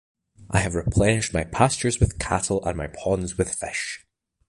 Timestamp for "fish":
3.53-4.03